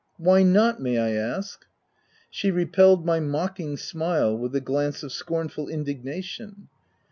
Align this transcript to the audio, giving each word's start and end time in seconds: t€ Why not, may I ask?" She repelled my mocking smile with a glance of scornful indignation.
t€ 0.17 0.25
Why 0.25 0.41
not, 0.41 0.79
may 0.81 0.97
I 0.97 1.11
ask?" 1.11 1.63
She 2.31 2.49
repelled 2.49 3.05
my 3.05 3.19
mocking 3.19 3.77
smile 3.77 4.35
with 4.35 4.55
a 4.55 4.59
glance 4.59 5.03
of 5.03 5.11
scornful 5.11 5.69
indignation. 5.69 6.69